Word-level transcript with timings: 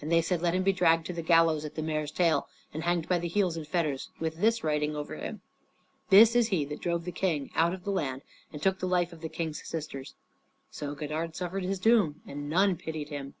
And 0.00 0.10
they 0.10 0.22
said, 0.22 0.40
"Let 0.40 0.54
him 0.54 0.62
be 0.62 0.72
dragged 0.72 1.04
to 1.04 1.12
the 1.12 1.20
gallows 1.20 1.66
at 1.66 1.74
the 1.74 1.82
mare's 1.82 2.10
tail, 2.10 2.48
and 2.72 2.82
hanged 2.82 3.08
by 3.10 3.18
the 3.18 3.28
heels 3.28 3.58
in 3.58 3.66
fetters, 3.66 4.08
with 4.18 4.36
this 4.38 4.64
writing 4.64 4.96
over 4.96 5.14
him: 5.16 5.42
'This 6.08 6.34
is 6.34 6.48
he 6.48 6.64
that 6.64 6.80
drove 6.80 7.04
the 7.04 7.12
King 7.12 7.50
out 7.54 7.74
of 7.74 7.84
the 7.84 7.90
land, 7.92 8.22
and 8.50 8.62
took 8.62 8.78
the 8.78 8.88
life 8.88 9.12
of 9.12 9.20
the 9.20 9.28
King's 9.28 9.62
sisters.'" 9.68 10.14
So 10.70 10.94
Godard 10.94 11.36
suffered 11.36 11.62
his 11.64 11.78
doom, 11.78 12.22
and 12.26 12.48
none 12.48 12.78
pitied 12.78 13.10
him. 13.10 13.34